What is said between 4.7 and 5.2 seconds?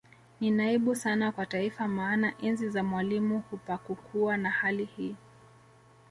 hii